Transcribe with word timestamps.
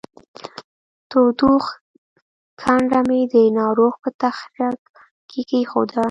تودوښ 1.09 1.65
کنډه 2.61 3.01
مې 3.07 3.21
د 3.33 3.35
ناروغ 3.57 3.93
په 4.03 4.09
تخرګ 4.21 4.79
کې 5.29 5.41
کېښوده 5.49 5.99